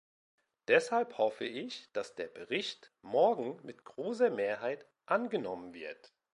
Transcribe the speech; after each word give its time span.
Deshalb 0.67 1.19
hoffe 1.19 1.45
ich, 1.45 1.91
dass 1.93 2.15
der 2.15 2.25
Bericht 2.25 2.91
morgen 3.03 3.59
mit 3.61 3.85
großer 3.85 4.31
Mehrheit 4.31 4.87
angenommen 5.05 5.75
wird. 5.75 6.11